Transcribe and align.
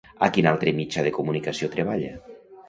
A 0.27 0.29
quin 0.37 0.47
altre 0.51 0.73
mitjà 0.79 1.03
de 1.09 1.11
comunicació 1.19 1.71
treballa? 1.77 2.17